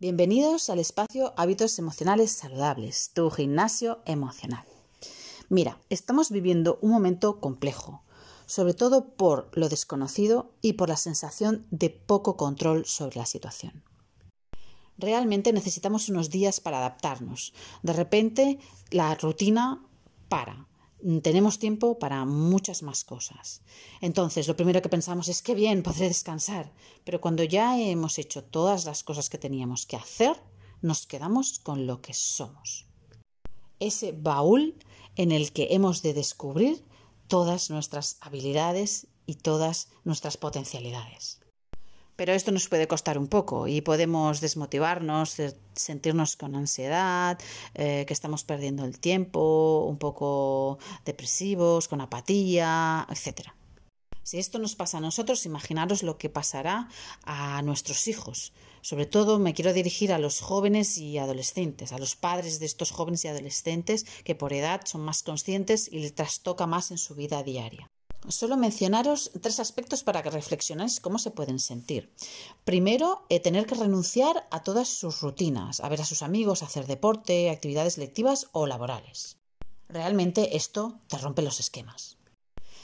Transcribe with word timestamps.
Bienvenidos 0.00 0.70
al 0.70 0.78
espacio 0.78 1.34
Hábitos 1.36 1.78
Emocionales 1.78 2.30
Saludables, 2.30 3.10
tu 3.12 3.30
gimnasio 3.30 4.00
emocional. 4.06 4.64
Mira, 5.50 5.78
estamos 5.90 6.30
viviendo 6.30 6.78
un 6.80 6.90
momento 6.90 7.38
complejo, 7.38 8.02
sobre 8.46 8.72
todo 8.72 9.10
por 9.10 9.50
lo 9.52 9.68
desconocido 9.68 10.54
y 10.62 10.72
por 10.72 10.88
la 10.88 10.96
sensación 10.96 11.66
de 11.70 11.90
poco 11.90 12.38
control 12.38 12.86
sobre 12.86 13.18
la 13.18 13.26
situación. 13.26 13.84
Realmente 14.96 15.52
necesitamos 15.52 16.08
unos 16.08 16.30
días 16.30 16.60
para 16.60 16.78
adaptarnos. 16.78 17.52
De 17.82 17.92
repente 17.92 18.58
la 18.90 19.14
rutina 19.16 19.84
para, 20.30 20.66
tenemos 21.22 21.58
tiempo 21.58 21.98
para 21.98 22.24
muchas 22.24 22.82
más 22.82 23.04
cosas. 23.04 23.62
Entonces, 24.00 24.48
lo 24.48 24.56
primero 24.56 24.82
que 24.82 24.88
pensamos 24.88 25.28
es 25.28 25.42
que 25.42 25.54
bien, 25.54 25.82
podré 25.84 26.08
descansar. 26.08 26.72
Pero 27.04 27.20
cuando 27.20 27.44
ya 27.44 27.78
hemos 27.78 28.18
hecho 28.18 28.44
todas 28.44 28.84
las 28.84 29.02
cosas 29.02 29.28
que 29.28 29.38
teníamos 29.38 29.86
que 29.86 29.96
hacer, 29.96 30.36
nos 30.82 31.06
quedamos 31.06 31.58
con 31.58 31.86
lo 31.86 32.00
que 32.00 32.14
somos. 32.14 32.86
Ese 33.78 34.12
baúl 34.12 34.74
en 35.16 35.32
el 35.32 35.52
que 35.52 35.68
hemos 35.70 36.02
de 36.02 36.14
descubrir 36.14 36.84
todas 37.28 37.70
nuestras 37.70 38.18
habilidades 38.20 39.06
y 39.26 39.34
todas 39.34 39.88
nuestras 40.04 40.36
potencialidades. 40.36 41.40
Pero 42.20 42.34
esto 42.34 42.52
nos 42.52 42.68
puede 42.68 42.86
costar 42.86 43.16
un 43.16 43.28
poco 43.28 43.66
y 43.66 43.80
podemos 43.80 44.42
desmotivarnos, 44.42 45.36
sentirnos 45.72 46.36
con 46.36 46.54
ansiedad, 46.54 47.38
eh, 47.72 48.04
que 48.06 48.12
estamos 48.12 48.44
perdiendo 48.44 48.84
el 48.84 49.00
tiempo, 49.00 49.86
un 49.88 49.96
poco 49.96 50.78
depresivos, 51.06 51.88
con 51.88 52.02
apatía, 52.02 53.06
etc. 53.08 53.48
Si 54.22 54.38
esto 54.38 54.58
nos 54.58 54.76
pasa 54.76 54.98
a 54.98 55.00
nosotros, 55.00 55.46
imaginaros 55.46 56.02
lo 56.02 56.18
que 56.18 56.28
pasará 56.28 56.90
a 57.24 57.62
nuestros 57.62 58.06
hijos. 58.06 58.52
Sobre 58.82 59.06
todo 59.06 59.38
me 59.38 59.54
quiero 59.54 59.72
dirigir 59.72 60.12
a 60.12 60.18
los 60.18 60.40
jóvenes 60.40 60.98
y 60.98 61.16
adolescentes, 61.16 61.90
a 61.90 61.98
los 61.98 62.16
padres 62.16 62.60
de 62.60 62.66
estos 62.66 62.90
jóvenes 62.90 63.24
y 63.24 63.28
adolescentes 63.28 64.04
que 64.24 64.34
por 64.34 64.52
edad 64.52 64.82
son 64.84 65.00
más 65.00 65.22
conscientes 65.22 65.88
y 65.90 66.00
les 66.00 66.14
trastoca 66.14 66.66
más 66.66 66.90
en 66.90 66.98
su 66.98 67.14
vida 67.14 67.42
diaria. 67.42 67.90
Solo 68.28 68.56
mencionaros 68.56 69.30
tres 69.40 69.60
aspectos 69.60 70.04
para 70.04 70.22
que 70.22 70.30
reflexionéis 70.30 71.00
cómo 71.00 71.18
se 71.18 71.30
pueden 71.30 71.58
sentir. 71.58 72.12
Primero, 72.64 73.24
eh, 73.30 73.40
tener 73.40 73.66
que 73.66 73.74
renunciar 73.74 74.46
a 74.50 74.62
todas 74.62 74.88
sus 74.88 75.22
rutinas, 75.22 75.80
a 75.80 75.88
ver 75.88 76.02
a 76.02 76.04
sus 76.04 76.22
amigos, 76.22 76.62
hacer 76.62 76.86
deporte, 76.86 77.50
actividades 77.50 77.96
lectivas 77.96 78.48
o 78.52 78.66
laborales. 78.66 79.38
Realmente 79.88 80.56
esto 80.56 81.00
te 81.08 81.16
rompe 81.16 81.42
los 81.42 81.60
esquemas. 81.60 82.18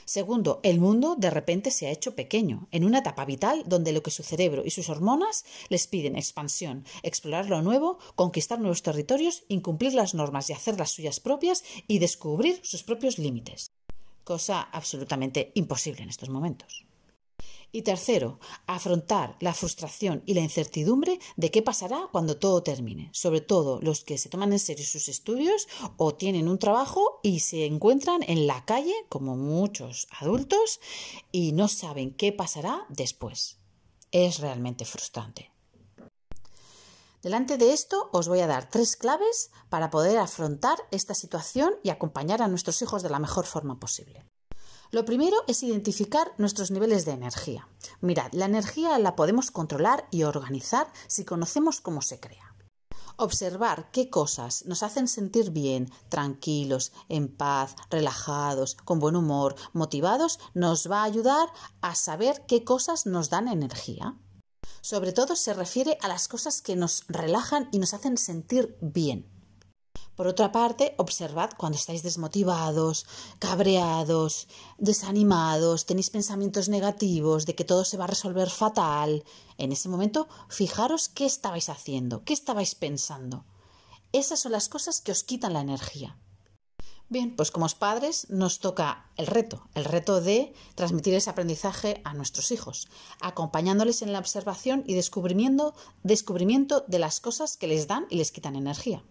Segundo, 0.06 0.60
el 0.62 0.80
mundo 0.80 1.16
de 1.16 1.30
repente 1.30 1.70
se 1.70 1.86
ha 1.86 1.90
hecho 1.90 2.14
pequeño, 2.14 2.68
en 2.70 2.84
una 2.84 3.00
etapa 3.00 3.24
vital 3.24 3.64
donde 3.66 3.92
lo 3.92 4.02
que 4.02 4.12
su 4.12 4.22
cerebro 4.22 4.62
y 4.64 4.70
sus 4.70 4.88
hormonas 4.88 5.44
les 5.68 5.86
piden 5.86 6.16
expansión, 6.16 6.84
explorar 7.02 7.50
lo 7.50 7.60
nuevo, 7.60 7.98
conquistar 8.14 8.58
nuevos 8.58 8.82
territorios, 8.82 9.44
incumplir 9.48 9.94
las 9.94 10.14
normas 10.14 10.48
y 10.48 10.54
hacer 10.54 10.78
las 10.78 10.92
suyas 10.92 11.20
propias 11.20 11.62
y 11.88 11.98
descubrir 11.98 12.60
sus 12.62 12.84
propios 12.84 13.18
límites 13.18 13.75
cosa 14.26 14.60
absolutamente 14.60 15.52
imposible 15.54 16.02
en 16.02 16.10
estos 16.10 16.28
momentos. 16.28 16.84
Y 17.70 17.82
tercero, 17.82 18.40
afrontar 18.66 19.36
la 19.40 19.54
frustración 19.54 20.22
y 20.26 20.34
la 20.34 20.40
incertidumbre 20.40 21.18
de 21.36 21.50
qué 21.50 21.62
pasará 21.62 22.08
cuando 22.10 22.36
todo 22.36 22.62
termine, 22.62 23.08
sobre 23.12 23.40
todo 23.40 23.80
los 23.82 24.02
que 24.02 24.18
se 24.18 24.28
toman 24.28 24.52
en 24.52 24.58
serio 24.58 24.84
sus 24.84 25.08
estudios 25.08 25.68
o 25.96 26.14
tienen 26.14 26.48
un 26.48 26.58
trabajo 26.58 27.20
y 27.22 27.40
se 27.40 27.66
encuentran 27.66 28.22
en 28.26 28.46
la 28.46 28.64
calle, 28.64 28.94
como 29.08 29.36
muchos 29.36 30.08
adultos, 30.10 30.80
y 31.30 31.52
no 31.52 31.68
saben 31.68 32.12
qué 32.12 32.32
pasará 32.32 32.84
después. 32.88 33.58
Es 34.10 34.40
realmente 34.40 34.84
frustrante. 34.84 35.55
Delante 37.26 37.58
de 37.58 37.72
esto 37.72 38.08
os 38.12 38.28
voy 38.28 38.38
a 38.38 38.46
dar 38.46 38.70
tres 38.70 38.94
claves 38.94 39.50
para 39.68 39.90
poder 39.90 40.16
afrontar 40.16 40.78
esta 40.92 41.12
situación 41.12 41.74
y 41.82 41.90
acompañar 41.90 42.40
a 42.40 42.46
nuestros 42.46 42.80
hijos 42.82 43.02
de 43.02 43.10
la 43.10 43.18
mejor 43.18 43.46
forma 43.46 43.80
posible. 43.80 44.24
Lo 44.92 45.04
primero 45.04 45.36
es 45.48 45.64
identificar 45.64 46.32
nuestros 46.38 46.70
niveles 46.70 47.04
de 47.04 47.10
energía. 47.10 47.68
Mirad, 48.00 48.30
la 48.30 48.44
energía 48.44 48.96
la 49.00 49.16
podemos 49.16 49.50
controlar 49.50 50.06
y 50.12 50.22
organizar 50.22 50.86
si 51.08 51.24
conocemos 51.24 51.80
cómo 51.80 52.00
se 52.00 52.20
crea. 52.20 52.54
Observar 53.16 53.90
qué 53.90 54.08
cosas 54.08 54.64
nos 54.66 54.84
hacen 54.84 55.08
sentir 55.08 55.50
bien, 55.50 55.90
tranquilos, 56.08 56.92
en 57.08 57.26
paz, 57.26 57.74
relajados, 57.90 58.76
con 58.76 59.00
buen 59.00 59.16
humor, 59.16 59.56
motivados, 59.72 60.38
nos 60.54 60.88
va 60.88 61.00
a 61.00 61.06
ayudar 61.06 61.48
a 61.80 61.96
saber 61.96 62.44
qué 62.46 62.62
cosas 62.62 63.04
nos 63.04 63.30
dan 63.30 63.48
energía. 63.48 64.16
Sobre 64.80 65.12
todo 65.12 65.36
se 65.36 65.54
refiere 65.54 65.98
a 66.00 66.08
las 66.08 66.28
cosas 66.28 66.62
que 66.62 66.76
nos 66.76 67.04
relajan 67.08 67.68
y 67.72 67.78
nos 67.78 67.94
hacen 67.94 68.16
sentir 68.16 68.76
bien. 68.80 69.36
Por 70.16 70.26
otra 70.26 70.50
parte, 70.50 70.94
observad 70.96 71.50
cuando 71.58 71.76
estáis 71.76 72.02
desmotivados, 72.02 73.06
cabreados, 73.38 74.48
desanimados, 74.78 75.84
tenéis 75.84 76.08
pensamientos 76.08 76.70
negativos 76.70 77.44
de 77.44 77.54
que 77.54 77.64
todo 77.64 77.84
se 77.84 77.98
va 77.98 78.04
a 78.04 78.14
resolver 78.14 78.48
fatal. 78.48 79.24
En 79.58 79.72
ese 79.72 79.90
momento, 79.90 80.26
fijaros 80.48 81.10
qué 81.10 81.26
estabais 81.26 81.68
haciendo, 81.68 82.24
qué 82.24 82.32
estabais 82.32 82.74
pensando. 82.74 83.44
Esas 84.12 84.40
son 84.40 84.52
las 84.52 84.70
cosas 84.70 85.02
que 85.02 85.12
os 85.12 85.22
quitan 85.22 85.52
la 85.52 85.60
energía. 85.60 86.18
Bien, 87.08 87.36
pues 87.36 87.52
como 87.52 87.68
padres 87.68 88.26
nos 88.30 88.58
toca 88.58 89.06
el 89.16 89.28
reto, 89.28 89.68
el 89.74 89.84
reto 89.84 90.20
de 90.20 90.52
transmitir 90.74 91.14
ese 91.14 91.30
aprendizaje 91.30 92.00
a 92.02 92.14
nuestros 92.14 92.50
hijos, 92.50 92.88
acompañándoles 93.20 94.02
en 94.02 94.12
la 94.12 94.18
observación 94.18 94.82
y 94.88 94.94
descubrimiento, 94.94 95.72
descubrimiento 96.02 96.84
de 96.88 96.98
las 96.98 97.20
cosas 97.20 97.56
que 97.56 97.68
les 97.68 97.86
dan 97.86 98.06
y 98.10 98.16
les 98.16 98.32
quitan 98.32 98.56
energía. 98.56 99.04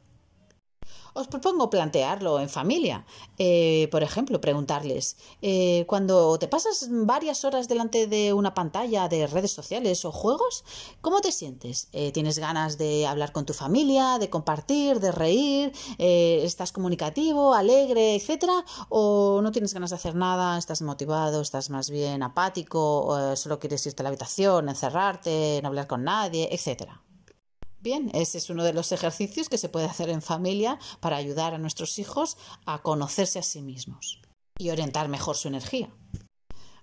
Os 1.22 1.28
propongo 1.34 1.70
plantearlo 1.70 2.42
en 2.42 2.50
familia. 2.50 2.98
Eh, 3.38 3.88
por 3.90 4.04
ejemplo, 4.04 4.42
preguntarles, 4.42 5.16
eh, 5.42 5.86
cuando 5.88 6.38
te 6.38 6.50
pasas 6.50 6.88
varias 6.90 7.46
horas 7.46 7.70
delante 7.70 8.06
de 8.08 8.34
una 8.34 8.54
pantalla 8.54 9.08
de 9.08 9.26
redes 9.26 9.54
sociales 9.54 10.04
o 10.04 10.12
juegos, 10.12 10.66
¿cómo 11.00 11.22
te 11.22 11.32
sientes? 11.32 11.88
Eh, 11.94 12.12
¿Tienes 12.12 12.38
ganas 12.38 12.78
de 12.78 13.08
hablar 13.08 13.32
con 13.32 13.46
tu 13.46 13.54
familia, 13.54 14.20
de 14.20 14.30
compartir, 14.30 15.00
de 15.00 15.14
reír? 15.14 15.72
¿Estás 15.98 16.74
comunicativo, 16.74 17.54
alegre, 17.54 18.16
etcétera? 18.16 18.66
¿O 18.90 19.40
no 19.42 19.54
tienes 19.54 19.74
ganas 19.74 19.92
de 19.92 19.96
hacer 19.96 20.16
nada? 20.16 20.58
¿Estás 20.58 20.82
motivado? 20.82 21.40
¿Estás 21.40 21.70
más 21.70 21.90
bien 21.90 22.24
apático? 22.24 23.18
¿Solo 23.38 23.58
quieres 23.58 23.86
irte 23.86 24.02
a 24.02 24.04
la 24.04 24.10
habitación, 24.10 24.68
encerrarte, 24.68 25.62
no 25.62 25.70
hablar 25.70 25.88
con 25.88 26.04
nadie, 26.04 26.50
etcétera? 26.52 27.05
Bien, 27.86 28.10
ese 28.16 28.40
es 28.40 28.50
uno 28.50 28.64
de 28.64 28.74
los 28.74 28.92
ejercicios 28.92 29.48
que 29.48 29.60
se 29.60 29.70
puede 29.70 29.86
hacer 29.86 30.10
en 30.10 30.24
familia 30.24 30.80
para 31.02 31.18
ayudar 31.18 31.54
a 31.54 31.60
nuestros 31.60 32.00
hijos 32.00 32.36
a 32.66 32.82
conocerse 32.82 33.38
a 33.38 33.44
sí 33.44 33.62
mismos 33.62 34.24
y 34.58 34.72
orientar 34.72 35.08
mejor 35.08 35.38
su 35.38 35.50
energía. 35.50 35.94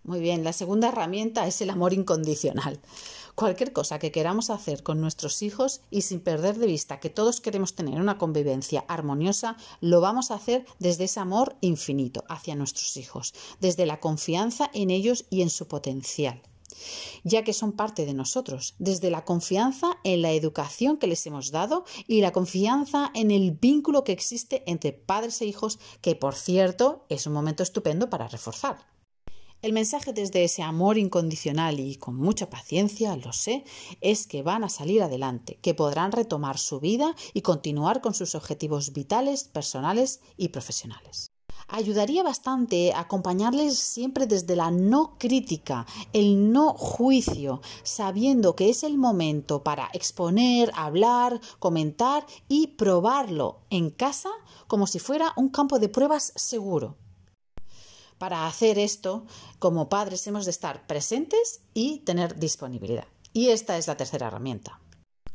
Muy 0.05 0.21
bien, 0.21 0.45
la 0.45 0.53
segunda 0.53 0.91
herramienta 0.91 1.45
es 1.49 1.61
el 1.61 1.71
amor 1.71 1.93
incondicional. 1.93 2.81
Cualquier 3.35 3.73
cosa 3.73 3.99
que 3.99 4.13
queramos 4.13 4.49
hacer 4.49 4.85
con 4.85 5.01
nuestros 5.01 5.43
hijos 5.43 5.81
y 5.91 6.03
sin 6.03 6.21
perder 6.21 6.57
de 6.57 6.67
vista 6.67 7.01
que 7.01 7.11
todos 7.11 7.41
queremos 7.41 7.75
tener 7.75 8.01
una 8.01 8.17
convivencia 8.17 8.85
armoniosa, 8.87 9.57
lo 9.81 10.01
vamos 10.01 10.31
a 10.31 10.37
hacer 10.37 10.65
desde 10.79 11.05
ese 11.05 11.19
amor 11.19 11.57
infinito 11.63 12.23
hacia 12.29 12.55
nuestros 12.55 12.97
hijos, 12.97 13.35
desde 13.59 13.87
la 13.87 13.99
confianza 13.99 14.71
en 14.73 14.91
ellos 14.91 15.25
y 15.31 15.43
en 15.43 15.51
su 15.51 15.67
potencial 15.67 16.43
ya 17.25 17.45
que 17.45 17.53
son 17.53 17.73
parte 17.73 18.07
de 18.07 18.15
nosotros, 18.15 18.75
desde 18.79 19.11
la 19.11 19.25
confianza 19.25 19.99
en 20.05 20.23
la 20.23 20.33
educación 20.33 20.97
que 20.97 21.07
les 21.07 21.27
hemos 21.27 21.51
dado 21.51 21.85
y 22.07 22.21
la 22.21 22.33
confianza 22.33 23.11
en 23.15 23.31
el 23.31 23.53
vínculo 23.53 24.05
que 24.05 24.13
existe 24.13 24.63
entre 24.67 24.93
padres 24.93 25.41
e 25.41 25.47
hijos, 25.47 25.79
que 26.01 26.17
por 26.17 26.35
cierto 26.35 27.07
es 27.09 27.27
un 27.27 27.33
momento 27.33 27.63
estupendo 27.63 28.11
para 28.11 28.29
reforzar. 28.29 28.93
El 29.63 29.73
mensaje 29.73 30.13
desde 30.13 30.43
ese 30.43 30.63
amor 30.63 30.99
incondicional 30.99 31.79
y 31.79 31.95
con 31.95 32.17
mucha 32.17 32.51
paciencia, 32.51 33.15
lo 33.17 33.33
sé, 33.33 33.63
es 34.01 34.27
que 34.27 34.43
van 34.43 34.65
a 34.65 34.69
salir 34.69 35.03
adelante, 35.03 35.61
que 35.63 35.73
podrán 35.73 36.11
retomar 36.11 36.59
su 36.59 36.81
vida 36.81 37.15
y 37.33 37.43
continuar 37.43 38.01
con 38.01 38.13
sus 38.13 38.35
objetivos 38.35 38.93
vitales, 38.93 39.45
personales 39.45 40.21
y 40.37 40.49
profesionales 40.49 41.32
ayudaría 41.73 42.23
bastante 42.23 42.93
acompañarles 42.95 43.79
siempre 43.79 44.27
desde 44.27 44.55
la 44.55 44.71
no 44.71 45.17
crítica, 45.19 45.87
el 46.13 46.53
no 46.53 46.75
juicio, 46.75 47.63
sabiendo 47.83 48.55
que 48.55 48.69
es 48.69 48.85
el 48.85 48.99
momento 48.99 49.65
para 49.65 49.89
exponer, 49.95 50.71
hablar, 50.75 51.41
comentar 51.59 52.27
y 52.47 52.69
probarlo 52.69 53.63
en 53.71 53.91
casa 53.91 54.29
como 54.67 54.87
si 54.87 54.99
fuera 54.99 55.33
un 55.37 55.49
campo 55.49 55.79
de 55.79 55.89
pruebas 55.89 56.33
seguro. 56.37 56.97
Para 58.19 58.47
hacer 58.47 58.79
esto, 58.79 59.27
como 59.59 59.89
padres 59.89 60.27
hemos 60.27 60.45
de 60.45 60.53
estar 60.53 60.87
presentes 60.87 61.63
y 61.75 62.01
tener 62.01 62.39
disponibilidad. 62.39 63.07
Y 63.33 63.49
esta 63.49 63.79
es 63.79 63.89
la 63.89 63.97
tercera 63.97 64.29
herramienta. 64.29 64.81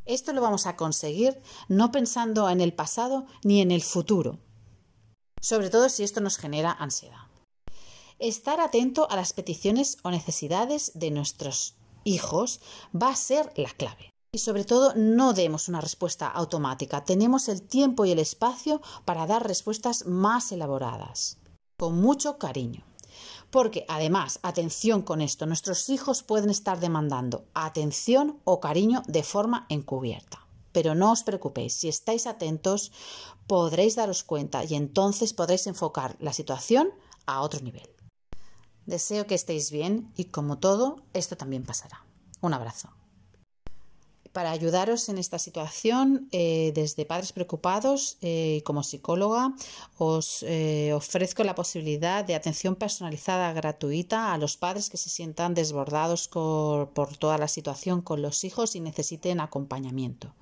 Esto 0.06 0.31
lo 0.31 0.42
vamos 0.42 0.68
a 0.68 0.78
conseguir 0.78 1.42
no 1.68 1.92
pensando 1.92 2.48
en 2.50 2.62
el 2.62 2.74
pasado 2.74 3.25
ni 3.44 3.60
en 3.60 3.72
el 3.72 3.81
futuro, 3.81 4.39
sobre 5.42 5.69
todo 5.69 5.89
si 5.89 6.04
esto 6.04 6.22
nos 6.22 6.38
genera 6.38 6.72
ansiedad. 6.72 7.28
Estar 8.19 8.60
atento 8.60 9.10
a 9.12 9.16
las 9.16 9.34
peticiones 9.34 9.98
o 10.04 10.10
necesidades 10.10 10.92
de 10.95 11.12
nuestros 11.12 11.75
hijos 12.04 12.62
va 12.95 13.10
a 13.10 13.16
ser 13.16 13.51
la 13.56 13.69
clave. 13.69 14.10
Y 14.34 14.39
sobre 14.39 14.66
todo, 14.66 14.94
no 14.95 15.34
demos 15.34 15.68
una 15.68 15.81
respuesta 15.81 16.28
automática. 16.28 17.04
Tenemos 17.04 17.48
el 17.48 17.62
tiempo 17.62 18.06
y 18.06 18.12
el 18.12 18.19
espacio 18.19 18.81
para 19.06 19.28
dar 19.28 19.48
respuestas 19.48 20.06
más 20.06 20.51
elaboradas, 20.51 21.38
con 21.78 22.01
mucho 22.01 22.38
cariño. 22.38 22.84
Porque 23.51 23.86
además, 23.88 24.39
atención 24.44 25.01
con 25.01 25.22
esto, 25.22 25.45
nuestros 25.45 25.89
hijos 25.89 26.24
pueden 26.24 26.50
estar 26.50 26.80
demandando 26.80 27.45
atención 27.54 28.39
o 28.44 28.60
cariño 28.60 29.04
de 29.07 29.24
forma 29.24 29.66
encubierta. 29.69 30.46
Pero 30.71 30.95
no 30.95 31.11
os 31.11 31.23
preocupéis, 31.23 31.73
si 31.73 31.87
estáis 31.87 32.27
atentos 32.27 32.91
podréis 33.47 33.95
daros 33.95 34.23
cuenta 34.23 34.63
y 34.63 34.75
entonces 34.75 35.33
podréis 35.33 35.67
enfocar 35.67 36.15
la 36.19 36.33
situación 36.33 36.89
a 37.25 37.41
otro 37.41 37.61
nivel. 37.61 37.89
Deseo 38.85 39.27
que 39.27 39.35
estéis 39.35 39.71
bien 39.71 40.11
y 40.15 40.25
como 40.25 40.59
todo, 40.59 41.03
esto 41.13 41.35
también 41.35 41.63
pasará. 41.63 42.05
Un 42.41 42.53
abrazo. 42.53 42.89
Para 44.38 44.51
ayudaros 44.51 45.10
en 45.10 45.18
esta 45.18 45.39
situación, 45.39 46.30
eh, 46.31 46.72
desde 46.75 47.07
Padres 47.07 47.34
Preocupados, 47.34 48.19
eh, 48.22 48.62
como 48.66 48.84
psicóloga, 48.84 49.56
os 49.98 50.44
eh, 50.44 50.94
ofrezco 50.94 51.44
la 51.44 51.56
posibilidad 51.56 52.24
de 52.24 52.36
atención 52.36 52.75
personalizada 52.75 53.51
gratuita 53.54 54.31
a 54.31 54.38
los 54.38 54.56
padres 54.56 54.92
que 54.92 54.98
se 54.98 55.10
sientan 55.10 55.56
desbordados 55.56 56.28
por 56.28 57.18
toda 57.18 57.39
la 57.39 57.48
situación 57.48 58.04
con 58.04 58.22
los 58.22 58.44
hijos 58.44 58.75
y 58.75 58.80
necesiten 58.80 59.39
acompañamiento. 59.39 60.36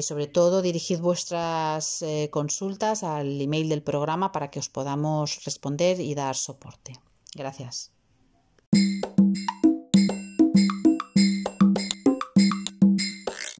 sobre 0.00 0.26
todo, 0.26 0.62
dirigid 0.62 0.98
vuestras 1.00 2.02
consultas 2.30 3.02
al 3.02 3.38
email 3.38 3.68
del 3.68 3.82
programa 3.82 4.32
para 4.32 4.50
que 4.50 4.60
os 4.60 4.70
podamos 4.70 5.44
responder 5.44 6.00
y 6.00 6.14
dar 6.14 6.36
soporte. 6.36 6.94
Gracias. 7.34 7.97